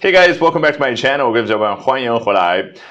[0.00, 1.30] Hey guys, welcome back to my channel.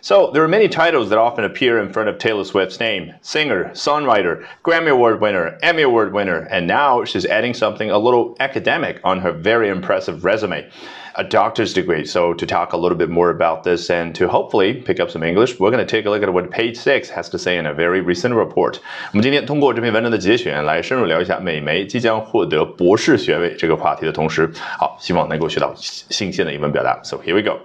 [0.00, 3.12] So there are many titles that often appear in front of Taylor Swift's name.
[3.20, 8.34] Singer, songwriter, Grammy Award winner, Emmy Award winner, and now she's adding something a little
[8.40, 10.66] academic on her very impressive resume
[11.15, 12.05] A doctor's degree.
[12.05, 15.27] So, to talk a little bit more about this and to hopefully pick up some
[15.27, 17.65] English, we're going to take a look at what page six has to say in
[17.65, 18.79] a very recent report.
[19.11, 26.99] 我们今天通过这篇文章的节选来深入聊一下美媒即将获得博士学位这个话题的同时，好，希望能够学到新鲜的英文表达。
[27.03, 27.59] So here we go.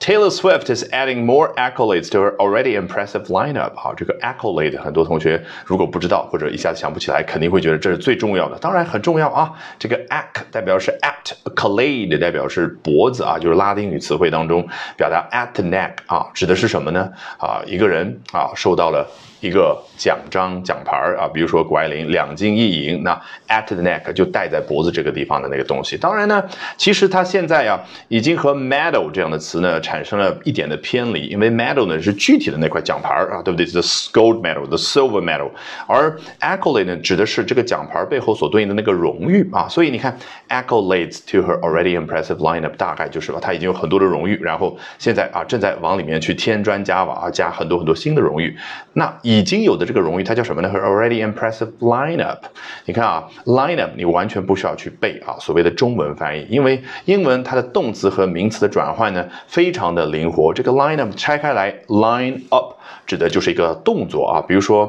[0.00, 3.74] Taylor Swift is adding more accolades to her already impressive lineup。
[3.76, 8.58] 好，这个 accolade 很多同学如果不知道或者一下子想不起来，肯定会觉得这是最重要的。
[8.58, 9.52] 当然很重要啊。
[9.78, 17.12] 这个 ac 代表是 at，accolade 代表是脖子啊，就是拉丁语词汇当中表达 at the neck 啊，指的是什么呢？
[17.38, 19.06] 啊，一个人啊受到了。
[19.40, 23.12] 一个奖章奖牌啊，比如说谷爱凌两金一银，那
[23.48, 25.96] at the neck 就戴在脖子这个地方的那个东西。
[25.96, 26.42] 当然呢，
[26.76, 35.50] 其实它现在呀，已经和 medal 这样的词呢产生了一点的偏离，因为 medal 呢是具体的那块奖牌啊，对不对？The gold medal，the silver medal，
[35.86, 39.66] 而 accolade 呢指的是这个奖牌背后所对应的那个荣誉啊。
[39.68, 48.56] 所以你看，accolades to her already impressive lineup，大概就是吧，她已经有很多的荣誉，然后现在啊正在往里面去添砖加瓦啊，加很多很多新的荣誉。
[48.92, 52.38] 那已经有的这个荣誉，它叫什么呢？Already impressive lineup。
[52.84, 60.52] 你看啊，lineup 你完全不需要去背啊，所谓的中文翻译，因为英文它的动词和名词的转换呢非常的灵活。
[60.52, 62.74] 这个 lineup 拆开来，line up
[63.06, 64.86] 指的就是一个动作啊，比如说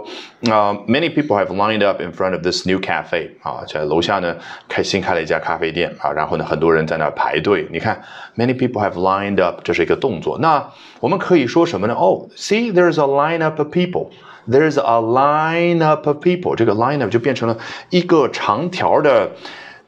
[0.49, 4.35] 啊，many people have lined up in front of this new cafe 啊，在楼下呢
[4.67, 7.67] 开新开了一家咖啡店啊，然后呢很多人在那排队。
[7.71, 8.01] 你看
[8.37, 10.37] ，many people have lined up，这是一个动作。
[10.39, 10.65] 那
[10.99, 11.93] 我们可以说什么呢？
[11.93, 14.09] 哦，see there's a lineup of people。
[14.49, 17.57] There's a lineup of people，这个 lineup 就变成了
[17.91, 19.29] 一个长条的。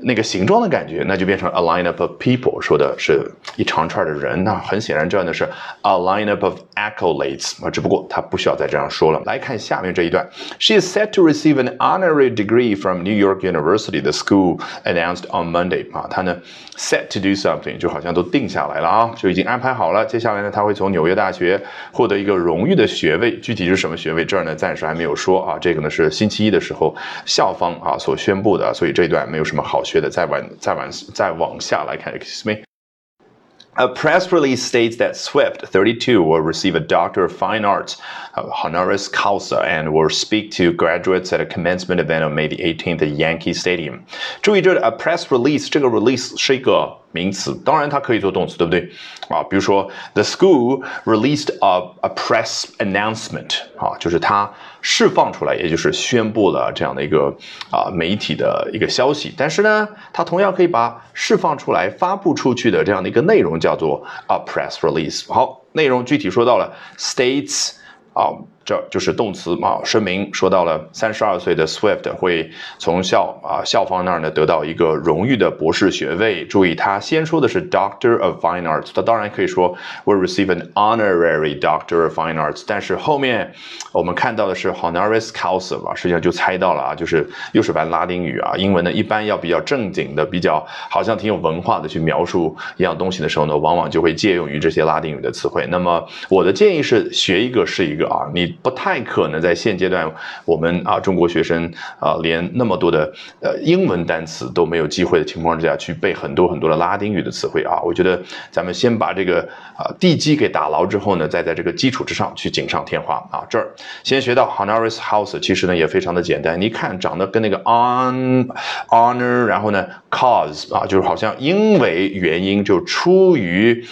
[0.05, 4.43] 那个形状的感觉，那就变成 a lineup of people，说的是一长串的人。
[4.43, 5.43] 那很显然，这样的是
[5.81, 9.21] a lineup of accolades 啊，只不过他不需要再这样说了。
[9.25, 10.27] 来看下面这一段
[10.59, 14.01] ，She is set to receive an honorary degree from New York University.
[14.01, 15.89] The school announced on Monday.
[15.93, 16.35] 啊，他呢
[16.75, 20.05] set to do something，就好像都定下来了啊，就已经安排好了。
[20.05, 21.61] 接下来呢，他会从纽约大学
[21.93, 25.57] 获得一个荣誉的学位，具体是什么学位，这儿呢暂时还没有说啊。
[25.61, 26.93] 这个呢是星期一的时候
[27.25, 29.81] 校方啊所宣布的，所以这一段没有什么好。
[29.92, 37.96] 学的再往再往再往下来看，excuse me。A press release states that Swift, 32, will receive a Doctor of Fine Arts
[38.34, 42.56] uh, honoris causa and will speak to graduates at a commencement event on May the
[42.56, 44.00] 18th at Yankee Stadium.
[44.42, 48.81] 注意这 a press release 这个 release 是一个 名词，当然它可以做动词，对不对？
[49.29, 54.51] 啊，比如说 the school released a a press announcement 啊，就是它
[54.81, 57.33] 释放出来，也就是宣布了这样的一个
[57.71, 59.33] 啊媒体的一个消息。
[59.37, 65.31] 但是呢，它同样可以把释放出来、发布出去的这样的一个内容叫做 a press release。
[65.31, 67.75] 好，内容具体说到了 states
[68.13, 68.33] 啊。
[68.65, 76.45] 这就是动词啊，声明说到了三十二岁的 Swift 会从校啊校方那儿呢得到一个荣誉的博士学位。
[76.45, 79.75] 注意，他先说的是 Doctor of Fine Arts，他当然可以说
[80.05, 83.51] will receive an honorary Doctor of Fine Arts，但是后面
[83.91, 88.53] 我们看到的是 honoris causa 啊，实际上就猜到了啊，就是又是玩拉丁语啊。
[88.55, 95.67] 英文呢一般要比较正经的，比较好像挺有文化的去描述一样东西的时候呢，往往就会借用于这些拉丁语的词汇。
[95.69, 98.52] 那么我的建议是学一个是一个啊，你。
[98.61, 100.09] 不太可能在现阶段，
[100.45, 108.21] 我们啊中国学生啊连那么多的呃英文单词都没有机会的情况之下去背很多很多的拉丁语的词汇啊，我觉得
[108.51, 109.41] 咱们先把这个
[109.77, 113.43] 啊地基给打牢之后呢，再在这个基础之上去锦上添花啊。
[113.49, 113.71] 这儿
[114.03, 118.47] 先学到 honoris house，其实呢也非常的简单，你看长得跟那个 on
[118.89, 123.85] honor，然后呢 cause 啊，就是好像因为原因就出于。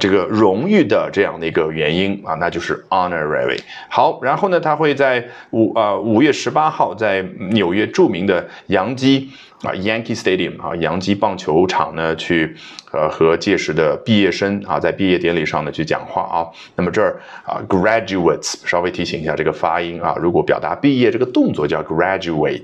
[0.00, 3.58] 这个荣誉的这样的一个原因啊，那就是 honorary。
[3.88, 9.30] 好，然后呢，他会在五啊五月十八号在纽约著名的洋基
[9.62, 12.56] 啊 Yankee Stadium 啊洋基棒球场呢去
[12.92, 16.46] 呃和届时的毕业生啊在毕业典礼上呢去讲话啊。
[16.74, 22.62] 那么这儿啊 graduates 稍微提醒一下这个发音啊，如果表达毕业这个动作叫 graduate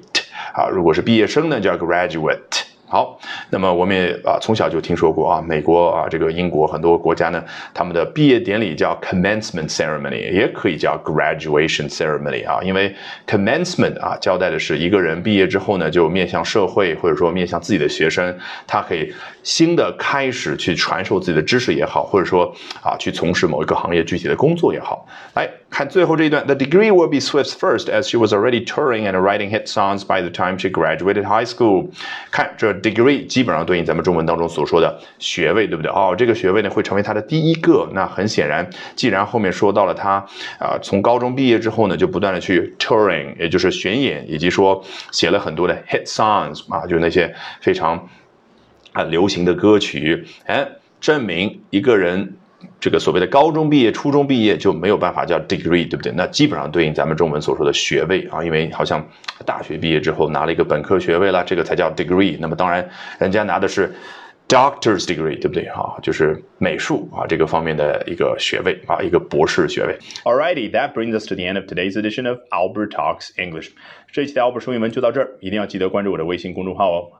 [0.52, 2.59] 啊，如果是毕业生呢叫 graduate。
[2.90, 3.16] 好，
[3.50, 7.40] 那么我们也啊从小就听说过啊，美国啊这个英国很多国家呢，
[7.72, 12.92] 他们的毕业典礼叫 commencement ceremony，也可以叫 graduation ceremony 啊，因为
[13.28, 19.14] commencement 啊交代的是一个人毕业之后呢，就面向社会或者说面向自己的学生，他可以
[19.44, 22.52] 新的开始去传授自己的知识也好，或者说
[22.82, 25.06] 啊去从事某一个行业具体的工作也好。
[25.34, 30.20] 来看最后这一段，The degree will be Swift's first as she was already touring and writing hit songs by
[30.20, 31.86] the time she graduated high school。
[32.32, 32.79] 看这。
[32.80, 35.90] Degree 基本上对应咱们中文当中所说的学位，对不对？
[35.90, 37.88] 哦，这个学位呢会成为他的第一个。
[37.92, 40.24] 那很显然，既然后面说到了他
[40.58, 44.82] 啊，从高中毕业之后呢，就不断的去 touring，也就是巡演，以及说
[45.12, 48.08] 写了很多的 hit songs 啊，就是那些非常
[48.92, 50.68] 啊流行的歌曲，哎，
[51.00, 52.36] 证明一个人。
[52.78, 56.12] 这个所谓的高中毕业、初中毕业就没有办法叫 degree，对不对？
[56.16, 59.06] 那基本上对应咱们中文所说的学位啊，因为好像
[59.44, 62.36] 大学毕业之后拿了一个本科学位了，这个才叫 degree。
[62.40, 63.94] 那么当然，人家拿的是
[64.48, 65.68] doctor's degree，对不对？
[65.70, 69.98] 哈，就是美术啊这个方面的一个学位啊，一个博士学位。
[70.24, 73.70] Alrighty, that brings us to the end of today's edition of Albert Talks English。
[74.12, 77.19] 这一期的 Albert 说英文就到这儿，一定要记得关注我的微信公众号哦。